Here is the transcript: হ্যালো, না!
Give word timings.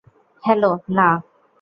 হ্যালো, 0.43 0.71
না! 0.97 1.07